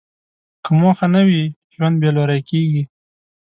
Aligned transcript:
که 0.63 0.69
موخه 0.81 1.07
نه 1.13 1.21
وي، 1.27 1.43
ژوند 1.73 1.95
بېلوري 2.01 2.39
کېږي. 2.49 2.83